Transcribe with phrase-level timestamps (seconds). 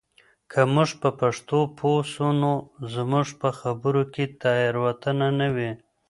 [0.51, 2.53] که موږ په پښتو پوه سو نو
[2.93, 5.71] زموږ په خبرو کې تېروتنه نه وي.